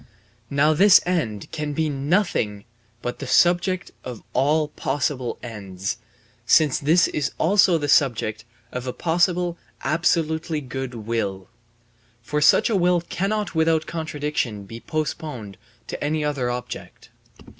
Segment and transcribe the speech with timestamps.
[0.49, 2.65] Now this end can be nothing
[3.03, 5.97] but the subject of all possible ends,
[6.43, 11.49] since this is also the subject of a possible absolutely good will;
[12.23, 17.11] for such a will cannot without contradiction be postponed to any other object.